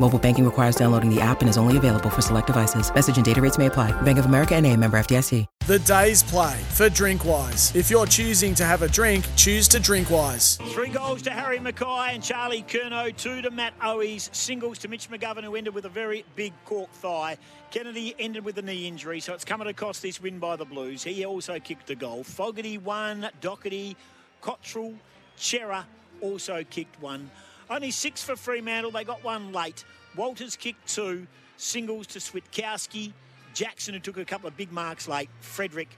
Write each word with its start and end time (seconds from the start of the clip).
Mobile 0.00 0.18
banking 0.18 0.44
requires 0.44 0.74
downloading 0.74 1.08
the 1.08 1.20
app 1.20 1.40
and 1.40 1.48
is 1.48 1.56
only 1.56 1.76
available 1.76 2.10
for 2.10 2.20
select 2.20 2.48
devices. 2.48 2.92
Message 2.92 3.16
and 3.16 3.24
data 3.24 3.40
rates 3.40 3.58
may 3.58 3.66
apply. 3.66 3.92
Bank 4.02 4.18
of 4.18 4.26
America 4.26 4.54
and 4.54 4.66
a 4.66 4.76
member 4.76 4.98
FDIC. 4.98 5.46
The 5.66 5.78
day's 5.78 6.22
play 6.22 6.60
for 6.72 6.90
Drinkwise. 6.90 7.74
If 7.74 7.90
you're 7.90 8.04
choosing 8.04 8.54
to 8.56 8.66
have 8.66 8.82
a 8.82 8.88
drink, 8.88 9.24
choose 9.34 9.66
to 9.68 9.78
Drinkwise. 9.78 10.58
Three 10.74 10.90
goals 10.90 11.22
to 11.22 11.30
Harry 11.30 11.58
McKay 11.58 12.12
and 12.12 12.22
Charlie 12.22 12.62
Curnow, 12.64 13.16
two 13.16 13.40
to 13.40 13.50
Matt 13.50 13.78
Owies, 13.78 14.34
singles 14.34 14.76
to 14.80 14.88
Mitch 14.88 15.08
McGovern, 15.08 15.44
who 15.44 15.54
ended 15.54 15.72
with 15.72 15.86
a 15.86 15.88
very 15.88 16.26
big 16.36 16.52
cork 16.66 16.90
thigh. 16.90 17.38
Kennedy 17.70 18.14
ended 18.18 18.44
with 18.44 18.58
a 18.58 18.62
knee 18.62 18.86
injury, 18.86 19.20
so 19.20 19.32
it's 19.32 19.44
coming 19.44 19.68
across 19.68 20.00
this 20.00 20.20
win 20.20 20.38
by 20.38 20.56
the 20.56 20.66
Blues. 20.66 21.02
He 21.02 21.24
also 21.24 21.58
kicked 21.58 21.88
a 21.88 21.94
goal. 21.94 22.24
Fogarty 22.24 22.76
one, 22.76 23.30
Docherty, 23.40 23.96
Cottrell, 24.42 24.92
Cerra 25.36 25.86
also 26.20 26.62
kicked 26.68 27.00
one. 27.00 27.30
Only 27.70 27.90
six 27.90 28.22
for 28.22 28.36
Fremantle. 28.36 28.90
They 28.90 29.04
got 29.04 29.24
one 29.24 29.52
late. 29.52 29.84
Walters 30.16 30.56
kicked 30.56 30.88
two. 30.88 31.26
Singles 31.56 32.06
to 32.08 32.18
Switkowski. 32.18 33.12
Jackson, 33.54 33.94
who 33.94 34.00
took 34.00 34.18
a 34.18 34.24
couple 34.24 34.48
of 34.48 34.56
big 34.56 34.72
marks 34.72 35.08
late. 35.08 35.30
Frederick, 35.40 35.88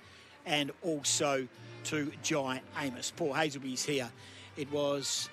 and 0.44 0.70
also 0.82 1.48
to 1.84 2.12
Jye 2.22 2.60
Amiss. 2.78 3.12
Paul 3.16 3.32
Hasleby's 3.32 3.84
here. 3.84 4.10
It 4.56 4.70
was 4.70 5.28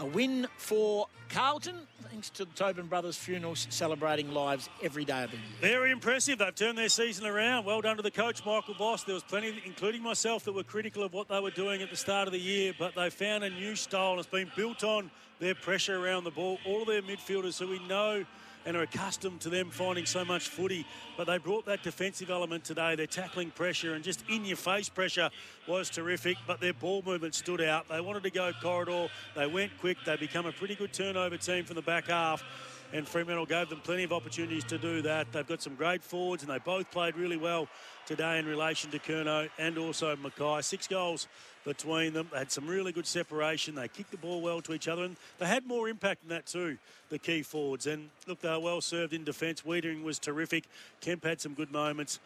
a 0.00 0.06
win 0.06 0.46
for 0.56 1.06
Carlton, 1.28 1.76
thanks 2.08 2.30
to 2.30 2.46
the 2.46 2.52
Tobin 2.54 2.86
Brothers 2.86 3.16
funerals 3.16 3.66
celebrating 3.68 4.32
lives 4.32 4.68
every 4.82 5.04
day 5.04 5.24
of 5.24 5.30
the 5.30 5.36
year. 5.36 5.46
Very 5.60 5.90
impressive. 5.90 6.38
They've 6.38 6.54
turned 6.54 6.78
their 6.78 6.88
season 6.88 7.26
around. 7.26 7.66
Well 7.66 7.82
done 7.82 7.96
to 7.96 8.02
the 8.02 8.10
coach, 8.10 8.44
Michael 8.44 8.74
Voss. 8.74 9.04
There 9.04 9.14
was 9.14 9.22
plenty, 9.22 9.62
including 9.66 10.02
myself, 10.02 10.44
that 10.44 10.52
were 10.52 10.62
critical 10.62 11.02
of 11.02 11.12
what 11.12 11.28
they 11.28 11.38
were 11.38 11.50
doing 11.50 11.82
at 11.82 11.90
the 11.90 11.96
start 11.96 12.26
of 12.28 12.32
the 12.32 12.40
year, 12.40 12.72
but 12.78 12.94
they 12.94 13.10
found 13.10 13.44
a 13.44 13.50
new 13.50 13.76
style. 13.76 14.18
It's 14.18 14.26
been 14.26 14.50
built 14.56 14.82
on 14.82 15.10
their 15.38 15.54
pressure 15.54 16.02
around 16.02 16.24
the 16.24 16.30
ball. 16.30 16.58
All 16.64 16.80
of 16.80 16.88
their 16.88 17.02
midfielders 17.02 17.58
who 17.58 17.68
we 17.68 17.78
know 17.86 18.24
and 18.66 18.76
are 18.76 18.82
accustomed 18.82 19.40
to 19.40 19.48
them 19.48 19.70
finding 19.70 20.06
so 20.06 20.24
much 20.24 20.48
footy. 20.48 20.86
But 21.16 21.26
they 21.26 21.38
brought 21.38 21.66
that 21.66 21.82
defensive 21.82 22.30
element 22.30 22.64
today. 22.64 22.94
Their 22.94 23.06
tackling 23.06 23.50
pressure 23.50 23.94
and 23.94 24.04
just 24.04 24.24
in 24.28 24.44
your 24.44 24.56
face 24.56 24.88
pressure 24.88 25.30
was 25.66 25.90
terrific, 25.90 26.36
but 26.46 26.60
their 26.60 26.72
ball 26.72 27.02
movement 27.04 27.34
stood 27.34 27.60
out. 27.60 27.88
They 27.88 28.00
wanted 28.00 28.22
to 28.24 28.30
go 28.30 28.52
corridor. 28.60 29.08
They 29.34 29.46
went 29.46 29.72
quick. 29.78 29.98
They 30.04 30.16
become 30.16 30.46
a 30.46 30.52
pretty 30.52 30.74
good 30.74 30.92
turnover 30.92 31.36
team 31.36 31.64
from 31.64 31.76
the 31.76 31.82
back 31.82 32.06
half. 32.06 32.44
And 32.92 33.06
Fremantle 33.06 33.46
gave 33.46 33.68
them 33.68 33.80
plenty 33.84 34.02
of 34.02 34.12
opportunities 34.12 34.64
to 34.64 34.76
do 34.76 35.02
that. 35.02 35.30
They've 35.30 35.46
got 35.46 35.62
some 35.62 35.76
great 35.76 36.02
forwards, 36.02 36.42
and 36.42 36.50
they 36.50 36.58
both 36.58 36.90
played 36.90 37.14
really 37.14 37.36
well 37.36 37.68
today 38.04 38.38
in 38.38 38.46
relation 38.46 38.90
to 38.90 38.98
Curnow 38.98 39.48
and 39.58 39.78
also 39.78 40.16
McKay. 40.16 40.64
Six 40.64 40.88
goals 40.88 41.28
between 41.64 42.12
them. 42.14 42.28
They 42.32 42.38
had 42.38 42.50
some 42.50 42.66
really 42.66 42.90
good 42.90 43.06
separation. 43.06 43.76
They 43.76 43.86
kicked 43.86 44.10
the 44.10 44.16
ball 44.16 44.40
well 44.40 44.60
to 44.62 44.72
each 44.72 44.88
other, 44.88 45.04
and 45.04 45.16
they 45.38 45.46
had 45.46 45.66
more 45.66 45.88
impact 45.88 46.22
than 46.22 46.30
that 46.30 46.46
too, 46.46 46.78
the 47.10 47.18
key 47.18 47.42
forwards. 47.42 47.86
And 47.86 48.10
look, 48.26 48.40
they 48.40 48.48
were 48.48 48.58
well 48.58 48.80
served 48.80 49.12
in 49.12 49.22
defence. 49.22 49.62
Weitering 49.62 50.02
was 50.02 50.18
terrific. 50.18 50.64
Kemp 51.00 51.24
had 51.24 51.40
some 51.40 51.54
good 51.54 51.70
moments. 51.70 52.18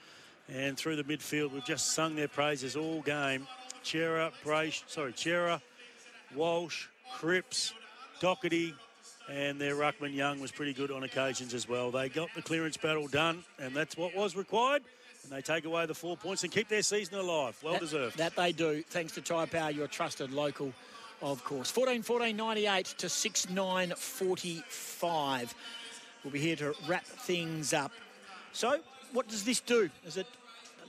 And 0.49 0.77
through 0.79 0.97
the 0.97 1.05
midfield, 1.05 1.53
we've 1.53 1.65
just 1.65 1.93
sung 1.95 2.17
their 2.17 2.29
praises 2.29 2.75
all 2.75 3.03
game. 3.03 3.47
Cerra, 3.83 4.33
Brace, 4.43 4.83
sorry, 4.87 5.13
Cerra, 5.15 5.61
Walsh, 6.35 6.87
Cripps, 7.15 7.75
Docherty, 8.21 8.75
and 9.29 9.61
their 9.61 9.75
Ruckman 9.75 10.15
Young 10.15 10.41
was 10.41 10.53
pretty 10.53 10.73
good 10.73 10.91
on 10.91 11.03
occasions 11.05 11.55
as 11.55 11.69
well. 11.69 11.91
They 11.91 12.09
got 12.09 12.29
the 12.35 12.43
clearance 12.43 12.77
battle 12.77 13.07
done, 13.07 13.45
and 13.59 13.75
that's 13.75 13.97
what 13.97 14.15
was 14.15 14.37
required. 14.37 14.83
And 15.23 15.33
they 15.33 15.41
take 15.41 15.65
away 15.65 15.87
the 15.87 15.95
four 15.95 16.17
points 16.17 16.45
and 16.45 16.53
keep 16.53 16.69
their 16.69 16.83
season 16.83 17.19
alive. 17.19 17.59
Well 17.63 17.75
that, 17.75 17.81
deserved. 17.81 18.19
That 18.19 18.37
they 18.37 18.53
do, 18.53 18.83
thanks 18.89 19.15
to 19.15 19.23
Tyre 19.23 19.47
Power, 19.47 19.71
your 19.71 19.87
trusted 19.87 20.31
local, 20.31 20.73
of 21.23 21.43
course. 21.45 21.71
14 21.71 22.03
14 22.03 22.37
98 22.37 22.85
to 22.99 23.09
6 23.09 23.51
9 23.51 23.93
45. 23.97 25.55
We'll 26.23 26.33
be 26.33 26.39
here 26.39 26.57
to 26.57 26.75
wrap 26.87 27.05
things 27.05 27.73
up. 27.73 27.93
So, 28.53 28.79
what 29.13 29.29
does 29.29 29.45
this 29.45 29.61
do? 29.61 29.91
Is 30.07 30.17
it 30.17 30.27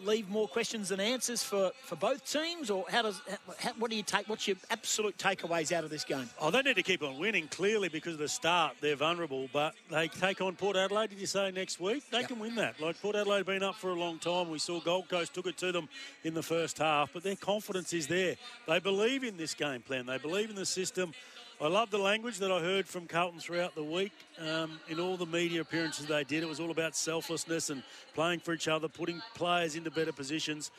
leave 0.04 0.30
more 0.30 0.48
questions 0.48 0.90
than 0.90 1.00
answers 1.00 1.44
for, 1.44 1.72
for 1.84 1.96
both 1.96 2.30
teams, 2.30 2.70
or 2.70 2.86
how 2.90 3.04
does 3.04 3.22
how, 3.60 3.72
what 3.80 3.92
do 3.92 3.98
you 3.98 4.04
take? 4.04 4.28
What's 4.28 4.48
your 4.48 4.58
absolute 4.72 5.18
takeaways 5.18 5.72
out 5.72 5.84
of 5.84 5.90
this 5.90 6.04
game? 6.04 6.30
Oh, 6.40 6.52
they 6.52 6.62
need 6.62 6.76
to 6.76 6.84
keep 6.84 7.04
on 7.04 7.18
winning. 7.18 7.48
Clearly, 7.48 7.90
because 7.90 8.14
of 8.14 8.20
the 8.20 8.28
start, 8.28 8.76
they're 8.82 8.96
vulnerable. 8.96 9.50
But 9.54 9.76
they 9.90 10.08
take 10.08 10.42
on 10.42 10.56
Port 10.56 10.76
Adelaide. 10.76 11.10
Did 11.10 11.20
you 11.20 11.28
say 11.28 11.52
next 11.52 11.80
week? 11.80 12.04
They 12.10 12.20
yep. 12.20 12.28
can 12.30 12.40
win 12.40 12.56
that. 12.56 12.80
Like 12.80 13.02
Port 13.02 13.16
Adelaide 13.16 13.38
have 13.38 13.46
been 13.46 13.64
up 13.64 13.76
for 13.76 13.92
a 13.92 13.96
long 13.96 14.20
time. 14.20 14.50
We 14.50 14.60
saw 14.60 14.80
Gold 14.80 15.10
Coast 15.10 15.34
took 15.34 15.48
it 15.48 15.58
to 15.58 15.72
them 15.72 15.90
in 16.24 16.34
the 16.34 16.44
first 16.44 16.78
half, 16.78 17.12
but 17.14 17.24
their 17.24 17.36
confidence 17.36 17.94
is 17.94 18.08
there. 18.08 18.36
They 18.68 18.80
believe 18.80 19.24
in 19.24 19.38
this 19.38 19.54
game 19.54 19.82
plan. 19.82 20.06
They 20.06 20.18
believe 20.18 20.50
in 20.50 20.56
the 20.56 20.66
system. 20.66 21.14
I 21.62 21.68
love 21.70 21.90
the 21.90 21.98
language 21.98 22.40
that 22.40 22.52
I 22.52 22.60
heard 22.60 22.86
from 22.86 23.08
Carlton 23.08 23.40
throughout 23.40 23.76
the 23.76 23.84
week. 23.84 24.12
Um, 24.46 24.78
in 24.90 25.00
all 25.00 25.16
the 25.16 25.26
media 25.26 25.62
appearances 25.62 26.06
they 26.06 26.26
did, 26.26 26.44
it 26.44 26.50
was 26.50 26.60
all 26.60 26.70
about 26.70 26.98
selflessness 26.98 27.70
and 27.70 27.82
playing 28.14 28.42
for 28.42 28.54
each 28.54 28.68
other, 28.68 28.90
putting 28.90 29.22
players 29.36 29.78
into 29.78 29.90
better 29.90 30.12
positions. 30.12 30.70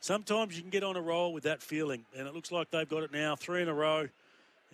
Sometimes 0.00 0.56
you 0.56 0.62
can 0.62 0.72
get 0.72 0.82
on 0.82 0.96
a 0.96 1.00
roll 1.00 1.32
with 1.32 1.44
that 1.44 1.62
feeling, 1.62 2.04
and 2.18 2.26
it 2.26 2.34
looks 2.34 2.50
like 2.50 2.68
they've 2.72 2.88
got 2.88 3.04
it 3.04 3.12
now, 3.12 3.36
three 3.36 3.62
in 3.62 3.68
a 3.68 3.72
row. 3.72 4.08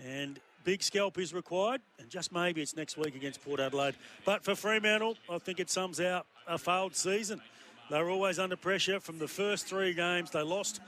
And 0.02 0.40
big 0.64 0.82
scalp 0.82 1.18
is 1.18 1.34
required, 1.34 1.82
and 1.98 2.08
just 2.08 2.32
maybe 2.32 2.62
it's 2.62 2.74
next 2.74 2.96
week 2.96 3.14
against 3.14 3.44
Port 3.44 3.60
Adelaide. 3.60 3.96
But 4.24 4.42
for 4.42 4.54
Fremantle, 4.54 5.18
I 5.28 5.36
think 5.36 5.60
it 5.60 5.68
sums 5.68 6.00
out 6.00 6.26
a 6.48 6.56
failed 6.56 6.96
season. 6.96 7.42
They 7.90 8.02
were 8.02 8.08
always 8.08 8.38
under 8.38 8.56
pressure 8.56 8.98
from 8.98 9.18
the 9.18 9.28
first 9.28 9.66
three 9.66 9.92
games. 9.92 10.30
They 10.30 10.42
lost, 10.42 10.80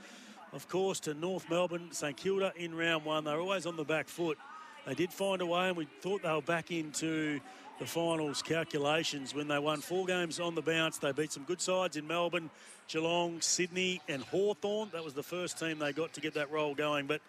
of 0.51 0.67
course, 0.67 0.99
to 1.01 1.13
North 1.13 1.47
Melbourne, 1.47 1.89
St 1.91 2.17
Kilda 2.17 2.53
in 2.55 2.73
round 2.73 3.05
one. 3.05 3.23
They 3.23 3.33
were 3.33 3.41
always 3.41 3.67
on 3.67 3.75
the 3.75 3.83
back 3.83 4.07
foot. 4.07 4.39
They 4.85 4.93
did 4.93 5.13
find 5.13 5.41
a 5.41 5.45
way, 5.45 5.69
and 5.69 5.77
we 5.77 5.87
thought 6.01 6.23
they 6.23 6.31
were 6.31 6.41
back 6.41 6.71
into 6.71 7.39
the 7.79 7.85
finals 7.85 8.41
calculations 8.41 9.33
when 9.33 9.47
they 9.47 9.57
won 9.59 9.81
four 9.81 10.05
games 10.05 10.39
on 10.39 10.55
the 10.55 10.61
bounce. 10.61 10.97
They 10.97 11.11
beat 11.11 11.31
some 11.31 11.43
good 11.43 11.61
sides 11.61 11.97
in 11.97 12.05
Melbourne, 12.05 12.49
Geelong, 12.87 13.41
Sydney, 13.41 14.01
and 14.07 14.23
Hawthorn. 14.23 14.89
That 14.91 15.03
was 15.03 15.13
the 15.13 15.23
first 15.23 15.57
team 15.57 15.79
they 15.79 15.93
got 15.93 16.13
to 16.13 16.21
get 16.21 16.33
that 16.33 16.51
roll 16.51 16.75
going. 16.75 17.07
But 17.07 17.21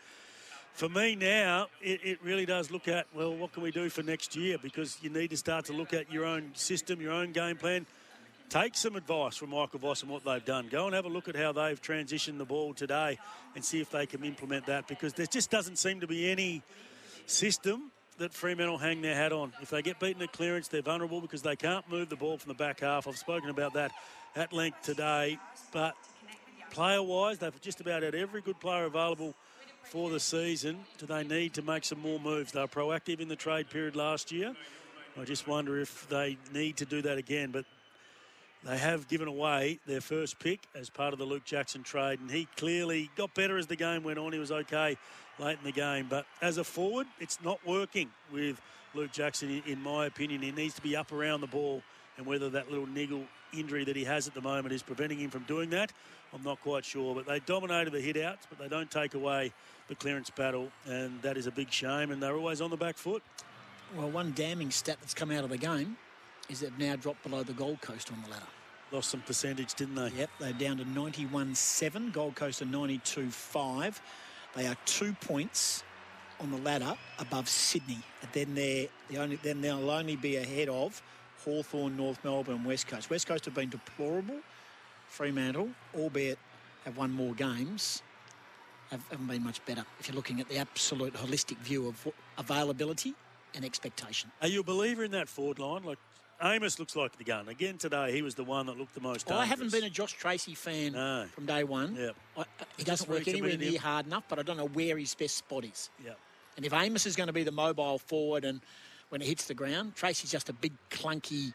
for 0.75 0.89
me 0.89 1.15
now, 1.15 1.69
it, 1.81 2.01
it, 2.03 2.19
really 2.23 2.45
does 2.45 2.71
look 2.73 2.89
at, 2.89 3.07
well, 3.15 3.35
what 3.35 3.53
can 3.53 3.63
we 3.63 3.71
do 3.71 3.89
for 3.89 4.03
next 4.03 4.35
year? 4.35 4.59
Because 4.59 4.99
you 5.01 5.09
need 5.09 5.31
to 5.31 5.37
start 5.37 5.67
to 5.67 5.73
look 5.73 5.95
at 5.95 6.13
your 6.13 6.25
own 6.25 6.51
system, 6.55 7.01
your 7.01 7.13
own 7.13 7.33
game 7.33 7.57
plan. 7.57 7.87
Take 8.51 8.75
some 8.75 8.97
advice 8.97 9.37
from 9.37 9.51
Michael 9.51 9.79
Voss 9.79 10.03
and 10.03 10.11
what 10.11 10.25
they've 10.25 10.45
done. 10.45 10.69
Go 10.69 10.87
and 10.87 10.95
have 10.95 11.07
a 11.07 11.09
look 11.09 11.29
at 11.29 11.37
how 11.37 11.53
they've 11.53 11.81
transitioned 11.81 12.39
the 12.39 12.45
ball 12.45 12.75
today 12.75 13.19
and 13.55 13.65
see 13.65 13.81
if 13.81 13.91
they 13.91 14.07
can 14.07 14.25
implement 14.25 14.67
that 14.67 14.87
because 14.89 15.15
there 15.15 15.27
just 15.27 15.51
doesn't 15.51 15.77
seem 15.77 16.01
to 16.01 16.07
be 16.07 16.31
any 16.31 16.63
system 17.27 17.91
that 18.19 18.33
Fremantle 18.33 18.79
hang 18.79 19.03
their 19.03 19.15
hat 19.15 19.33
on. 19.33 19.53
If 19.61 19.71
they 19.71 19.83
get 19.83 19.99
beaten 19.99 20.23
at 20.23 20.33
clearance, 20.33 20.69
they're 20.69 20.83
vulnerable 20.83 21.21
because 21.21 21.43
they 21.43 21.57
can't 21.57 21.89
move 21.91 22.09
the 22.09 22.17
ball 22.17 22.39
from 22.39 22.49
the 22.49 22.55
back 22.55 22.81
half. 22.81 23.09
I've 23.09 23.17
spoken 23.17 23.51
about 23.51 23.75
that 23.75 23.91
at 24.37 24.53
length 24.53 24.83
today. 24.83 25.39
But 25.73 25.95
player 26.71 27.03
wise, 27.03 27.39
they've 27.39 27.61
just 27.61 27.81
about 27.81 28.03
had 28.03 28.15
every 28.15 28.41
good 28.41 28.61
player 28.61 28.85
available 28.85 29.35
for 29.85 30.11
the 30.11 30.21
season. 30.21 30.81
Do 30.99 31.07
they 31.07 31.25
need 31.25 31.55
to 31.55 31.63
make 31.63 31.85
some 31.85 32.01
more 32.01 32.21
moves? 32.21 32.53
They 32.53 32.61
were 32.61 32.69
proactive 32.69 33.21
in 33.21 33.29
the 33.29 33.37
trade 33.37 33.69
period 33.69 33.97
last 33.97 34.31
year. 34.31 34.55
I 35.21 35.25
just 35.25 35.47
wonder 35.47 35.81
if 35.81 36.09
they 36.09 36.39
need 36.53 36.77
to 36.79 36.85
do 36.85 37.03
that 37.03 37.19
again. 37.19 37.51
But 37.51 37.65
they 38.65 38.79
have 38.79 39.09
given 39.09 39.29
away 39.29 39.79
their 39.87 40.01
first 40.01 40.39
pick 40.39 40.61
as 40.75 40.89
part 40.89 41.13
of 41.13 41.19
the 41.19 41.27
Luke 41.27 41.45
Jackson 41.45 41.83
trade, 41.83 42.21
and 42.21 42.31
he 42.31 42.49
clearly 42.57 43.11
got 43.15 43.35
better 43.35 43.59
as 43.59 43.67
the 43.67 43.77
game 43.77 44.03
went 44.03 44.19
on. 44.19 44.33
He 44.33 44.39
was 44.39 44.51
okay 44.51 44.97
late 45.39 45.59
in 45.59 45.65
the 45.65 45.73
game. 45.73 46.07
But 46.09 46.25
as 46.41 46.57
a 46.57 46.65
forward, 46.65 47.07
it's 47.21 47.39
not 47.43 47.61
working 47.67 48.11
with 48.33 48.61
Luke 48.95 49.13
Jackson, 49.13 49.63
in 49.67 49.83
my 49.83 50.07
opinion. 50.07 50.41
He 50.41 50.51
needs 50.51 50.75
to 50.75 50.83
be 50.83 50.97
up 50.97 51.13
around 51.13 51.43
the 51.43 51.47
ball, 51.47 51.83
and 52.17 52.25
whether 52.27 52.49
that 52.51 52.71
little 52.71 52.87
niggle 52.87 53.25
injury 53.53 53.85
that 53.85 53.97
he 53.97 54.05
has 54.05 54.27
at 54.27 54.35
the 54.35 54.41
moment 54.41 54.73
is 54.73 54.83
preventing 54.83 55.19
him 55.19 55.31
from 55.31 55.43
doing 55.43 55.71
that, 55.71 55.93
I'm 56.33 56.43
not 56.43 56.61
quite 56.63 56.87
sure. 56.87 57.15
But 57.15 57.27
they 57.27 57.41
dominated 57.41 57.93
the 57.93 58.01
hit 58.01 58.17
outs, 58.17 58.47
but 58.49 58.59
they 58.59 58.69
don't 58.69 58.91
take 58.91 59.15
away 59.15 59.53
the 59.89 59.95
clearance 59.95 60.31
battle, 60.31 60.71
and 60.87 61.21
that 61.21 61.37
is 61.37 61.47
a 61.47 61.51
big 61.51 61.71
shame. 61.71 62.11
And 62.11 62.23
they're 62.23 62.37
always 62.37 62.63
on 62.63 62.71
the 62.71 62.79
back 62.79 62.97
foot. 62.97 63.23
Well, 63.95 64.11
one 64.11 64.33
damning 64.35 64.71
stat 64.71 64.97
that's 65.01 65.15
come 65.15 65.31
out 65.31 65.45
of 65.45 65.51
the 65.51 65.59
game 65.59 65.99
is 66.49 66.61
they've 66.61 66.79
now 66.79 66.97
dropped 66.97 67.23
below 67.23 67.43
the 67.43 67.53
Gold 67.53 67.81
Coast 67.81 68.13
on 68.13 68.23
the 68.23 68.31
ladder. 68.31 68.47
Lost 68.93 69.11
some 69.11 69.23
percentage, 69.23 69.75
didn't 69.75 69.95
they? 69.95 70.11
Yep, 70.17 70.31
they're 70.39 70.53
down 70.53 70.77
to 70.79 70.85
91.7. 70.85 72.13
Gold 72.13 72.35
Coast 72.35 72.63
are 72.63 72.67
92.5. 72.67 74.01
They 74.55 74.67
are 74.67 74.77
two 74.85 75.15
points 75.15 75.83
on 76.41 76.51
the 76.51 76.59
ladder 76.59 76.95
above 77.19 77.49
Sydney. 77.49 77.99
And 78.23 78.31
then 78.33 78.55
they're 78.55 78.89
the 79.09 79.19
only 79.19 79.37
then 79.37 79.61
they'll 79.61 79.91
only 79.91 80.17
be 80.17 80.37
ahead 80.37 80.69
of 80.69 81.03
Hawthorn, 81.45 81.97
North 81.97 82.23
Melbourne, 82.25 82.57
and 82.57 82.65
West 82.65 82.87
Coast. 82.87 83.11
West 83.11 83.27
Coast 83.27 83.45
have 83.47 83.55
been 83.55 83.71
deplorable 83.71 84.41
Fremantle, 85.09 85.69
albeit 85.97 86.39
have 86.85 86.97
won 86.97 87.13
more 87.13 87.35
games, 87.35 88.03
have, 88.91 89.07
haven't 89.11 89.27
been 89.27 89.45
much 89.45 89.65
better. 89.65 89.85
If 90.01 90.09
you're 90.09 90.17
looking 90.17 90.41
at 90.41 90.49
the 90.49 90.59
absolute 90.59 91.15
holistic 91.15 91.57
view 91.59 91.89
of 91.89 92.09
availability 92.37 93.15
and 93.55 93.65
expectation. 93.65 94.33
Are 94.43 94.49
you 94.49 94.61
a 94.61 94.65
believer 94.65 95.05
in 95.05 95.13
that 95.13 95.29
forward 95.29 95.59
line? 95.61 95.85
Like 95.85 95.99
Amiss 96.41 96.79
looks 96.79 96.97
like 96.97 97.17
the 97.17 97.25
gun 97.25 97.49
again 97.49 97.79
today. 97.79 98.13
He 98.13 98.23
was 98.23 98.35
the 98.35 98.45
one 98.45 98.67
that 98.67 98.77
looked 98.77 98.95
the 98.95 99.01
most. 99.01 99.27
Dangerous. 99.27 99.43
I 99.43 99.47
haven't 99.47 99.73
been 99.73 99.85
a 99.85 99.91
Josh 99.91 100.17
Treacy 100.17 100.57
fan 100.57 100.93
No. 100.93 101.27
from 101.35 101.47
day 101.47 101.65
one. 101.65 101.95
Yep. 101.95 102.17
I, 102.37 102.41
uh, 102.41 102.45
I- 102.61 102.65
he 102.77 102.85
doesn't 102.85 103.09
work 103.09 103.27
anywhere 103.29 103.57
near 103.57 103.79
hard 103.79 104.07
enough, 104.07 104.25
but 104.29 104.39
I 104.39 104.43
don't 104.43 104.57
know 104.57 104.67
where 104.69 104.99
his 104.99 105.15
best 105.15 105.37
spot 105.39 105.65
is. 105.65 105.91
Yeah. 106.05 106.13
And 106.57 106.65
if 106.67 106.73
Amiss 106.73 107.07
is 107.07 107.17
going 107.17 107.27
to 107.29 107.33
be 107.33 107.45
the 107.45 107.53
mobile 107.53 107.99
forward 107.99 108.45
and 108.45 108.61
when 109.09 109.23
it 109.23 109.27
hits 109.27 109.47
the 109.47 109.55
ground, 109.55 109.95
Treacy's 109.95 110.31
just 110.31 110.49
a 110.49 110.53
big 110.53 110.73
clunky 110.91 111.53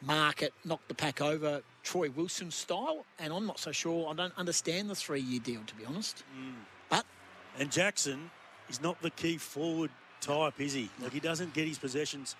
market, 0.00 0.52
knock 0.64 0.80
the 0.88 0.94
pack 0.94 1.20
over, 1.20 1.62
Troy 1.82 2.10
Wilson 2.10 2.50
style. 2.50 3.04
And 3.18 3.32
I'm 3.32 3.46
not 3.46 3.58
so 3.60 3.72
sure. 3.72 4.10
I 4.10 4.14
don't 4.14 4.36
understand 4.36 4.90
the 4.90 4.94
three 4.94 5.20
year 5.20 5.40
deal, 5.40 5.62
to 5.66 5.74
be 5.74 5.84
honest. 5.84 6.24
Mm. 6.36 6.54
But 6.88 7.06
And 7.58 7.70
Jackson 7.70 8.30
is 8.68 8.80
not 8.80 9.00
the 9.00 9.10
key 9.10 9.38
forward 9.38 9.90
type, 10.20 10.60
is 10.60 10.72
he? 10.72 10.90
Like 11.00 11.12
he 11.12 11.20
doesn't 11.20 11.54
get 11.54 11.66
his 11.68 11.78
possessions 11.78 12.36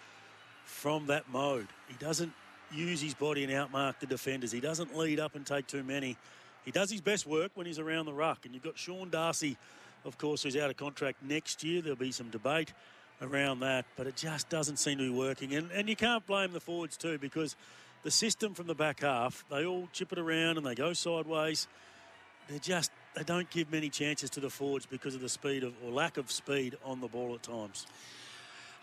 from 0.82 1.06
that 1.06 1.30
mode. 1.30 1.68
He 1.86 1.94
doesn't 2.04 2.32
use 2.74 3.00
his 3.00 3.14
body 3.14 3.44
and 3.44 3.52
outmark 3.52 4.00
the 4.00 4.06
defenders. 4.06 4.50
He 4.50 4.58
doesn't 4.58 4.98
lead 4.98 5.20
up 5.20 5.36
and 5.36 5.46
take 5.46 5.68
too 5.68 5.84
many. 5.84 6.16
He 6.64 6.72
does 6.72 6.90
his 6.90 7.00
best 7.00 7.24
work 7.24 7.52
when 7.54 7.66
he's 7.66 7.78
around 7.78 8.06
the 8.06 8.12
ruck. 8.12 8.44
And 8.44 8.52
you've 8.52 8.64
got 8.64 8.76
Sean 8.76 9.08
Darcy, 9.08 9.56
of 10.04 10.18
course, 10.18 10.42
who's 10.42 10.56
out 10.56 10.70
of 10.70 10.76
contract 10.76 11.22
next 11.22 11.62
year. 11.62 11.82
There'll 11.82 11.96
be 11.96 12.10
some 12.10 12.30
debate 12.30 12.72
around 13.20 13.60
that, 13.60 13.84
but 13.96 14.08
it 14.08 14.16
just 14.16 14.48
doesn't 14.48 14.78
seem 14.78 14.98
to 14.98 15.04
be 15.04 15.16
working. 15.16 15.54
And, 15.54 15.70
and 15.70 15.88
you 15.88 15.94
can't 15.94 16.26
blame 16.26 16.52
the 16.52 16.58
forwards 16.58 16.96
too 16.96 17.16
because 17.16 17.54
the 18.02 18.10
system 18.10 18.52
from 18.52 18.66
the 18.66 18.74
back 18.74 19.02
half, 19.02 19.44
they 19.52 19.64
all 19.64 19.88
chip 19.92 20.10
it 20.10 20.18
around 20.18 20.56
and 20.56 20.66
they 20.66 20.74
go 20.74 20.92
sideways 20.94 21.68
they 22.48 22.58
just 22.58 22.90
they 23.14 23.22
don't 23.22 23.48
give 23.50 23.70
many 23.70 23.88
chances 23.88 24.30
to 24.30 24.40
the 24.40 24.50
forwards 24.50 24.86
because 24.86 25.14
of 25.14 25.20
the 25.20 25.28
speed 25.28 25.62
of 25.62 25.74
or 25.84 25.92
lack 25.92 26.16
of 26.16 26.30
speed 26.30 26.76
on 26.84 27.00
the 27.00 27.08
ball 27.08 27.34
at 27.34 27.42
times. 27.42 27.86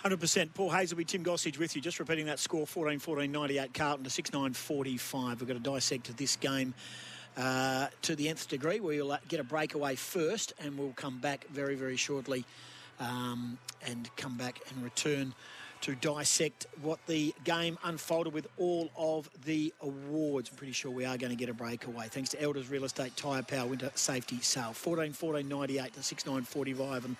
100%. 0.03 0.53
Paul 0.53 0.69
Hasleby, 0.69 1.05
Tim 1.05 1.25
Gossage 1.25 1.57
with 1.57 1.75
you. 1.75 1.81
Just 1.81 1.99
repeating 1.99 2.25
that 2.27 2.39
score 2.39 2.65
14 2.65 2.99
14 2.99 3.29
98 3.29 3.73
Carlton 3.73 4.03
to 4.05 4.09
6 4.09 4.33
9 4.33 4.53
45. 4.53 5.41
We've 5.41 5.47
got 5.47 5.53
to 5.55 5.59
dissect 5.59 6.15
this 6.15 6.37
game 6.37 6.73
uh, 7.35 7.87
to 8.03 8.15
the 8.15 8.29
nth 8.29 8.47
degree. 8.47 8.79
We'll 8.79 9.11
uh, 9.11 9.17
get 9.27 9.41
a 9.41 9.43
breakaway 9.43 9.95
first 9.95 10.53
and 10.59 10.77
we'll 10.77 10.93
come 10.93 11.19
back 11.19 11.47
very, 11.49 11.75
very 11.75 11.97
shortly 11.97 12.45
um, 12.99 13.57
and 13.85 14.09
come 14.15 14.37
back 14.37 14.61
and 14.69 14.83
return 14.83 15.33
to 15.81 15.95
dissect 15.95 16.67
what 16.81 16.99
the 17.07 17.33
game 17.43 17.77
unfolded 17.83 18.33
with 18.33 18.47
all 18.57 18.89
of 18.97 19.29
the 19.45 19.73
awards. 19.81 20.49
I'm 20.49 20.57
pretty 20.57 20.73
sure 20.73 20.91
we 20.91 21.05
are 21.05 21.17
going 21.17 21.31
to 21.31 21.37
get 21.37 21.49
a 21.49 21.53
breakaway. 21.53 22.07
Thanks 22.07 22.29
to 22.31 22.41
Elders 22.41 22.69
Real 22.69 22.83
Estate 22.83 23.15
Tyre 23.15 23.43
Power 23.43 23.67
Winter 23.67 23.91
Safety 23.95 24.39
Sale. 24.41 24.73
14 24.73 25.13
14 25.13 25.47
98 25.47 25.93
to 25.93 26.03
6 26.03 26.25
9 26.25 26.41
45. 26.43 27.05
And 27.05 27.15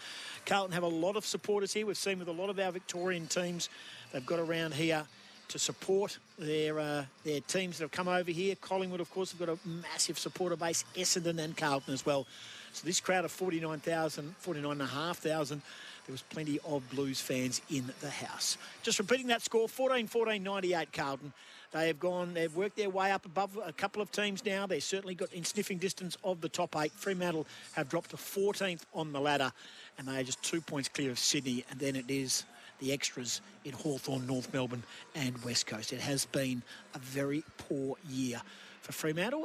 Carlton 0.46 0.74
have 0.74 0.84
a 0.84 0.88
lot 0.88 1.16
of 1.16 1.26
supporters 1.26 1.74
here. 1.74 1.86
We've 1.86 1.98
seen 1.98 2.20
with 2.20 2.28
a 2.28 2.34
lot 2.34 2.50
of 2.50 2.60
our 2.60 2.72
Victorian 2.72 3.28
teams, 3.28 3.70
they've 4.12 4.26
got 4.26 4.40
around 4.40 4.74
here 4.74 5.06
to 5.50 5.60
support 5.60 6.18
their 6.38 6.80
uh, 6.80 7.06
their 7.24 7.42
teams 7.42 7.78
that 7.78 7.86
have 7.86 7.92
come 7.92 8.08
over 8.08 8.32
here. 8.32 8.56
Collingwood, 8.56 9.02
of 9.02 9.10
course, 9.12 9.32
have 9.32 9.40
got 9.40 9.50
a 9.50 9.58
massive 9.68 10.18
supporter 10.18 10.56
base. 10.56 10.86
Essendon 10.96 11.40
and 11.40 11.58
Carlton 11.58 11.94
as 11.94 12.06
well. 12.06 12.28
So 12.74 12.86
this 12.86 13.00
crowd 13.00 13.26
of 13.26 13.32
49,000, 13.32 14.36
49,500, 14.38 15.62
there 16.06 16.14
was 16.14 16.22
plenty 16.24 16.60
of 16.66 16.90
Blues 16.90 17.22
fans 17.22 17.62
in 17.70 17.92
the 18.02 18.10
house. 18.10 18.58
Just 18.84 19.00
repeating 19.00 19.28
that 19.28 19.42
score, 19.42 19.68
14-14, 19.68 20.42
98 20.42 20.92
Carlton. 20.92 21.34
They 21.72 21.86
have 21.86 22.00
gone, 22.00 22.34
they've 22.34 22.56
worked 22.56 22.78
their 22.78 22.90
way 22.90 23.12
up 23.12 23.26
above 23.26 23.60
a 23.64 23.72
couple 23.72 24.02
of 24.02 24.12
teams 24.12 24.44
now. 24.44 24.66
They've 24.66 24.82
certainly 24.82 25.14
got 25.14 25.32
in 25.34 25.44
sniffing 25.44 25.78
distance 25.78 26.18
of 26.24 26.42
the 26.42 26.50
top 26.50 26.76
eight. 26.78 26.92
Fremantle 26.94 27.46
have 27.74 27.90
dropped 27.90 28.10
to 28.10 28.18
14th 28.18 28.82
on 28.94 29.14
the 29.14 29.20
ladder, 29.20 29.52
and 29.98 30.08
they 30.08 30.20
are 30.20 30.24
just 30.24 30.42
two 30.42 30.62
points 30.62 30.90
clear 30.90 31.12
of 31.12 31.20
Sydney. 31.20 31.64
And 31.70 31.80
then 31.80 31.96
it 31.96 32.10
is 32.10 32.44
the 32.80 32.92
extras 32.92 33.42
in 33.66 33.74
Hawthorn, 33.74 34.26
North 34.26 34.52
Melbourne, 34.52 34.84
and 35.14 35.38
West 35.44 35.68
Coast. 35.68 35.94
It 35.94 36.00
has 36.00 36.26
been 36.26 36.64
a 36.96 37.00
very 37.00 37.44
poor 37.58 37.98
year 38.10 38.42
for 38.82 38.92
Fremantle. 38.94 39.38